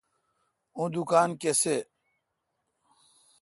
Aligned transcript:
اوں 0.75 0.87
دکان 0.93 1.29
کسے° 1.41 1.77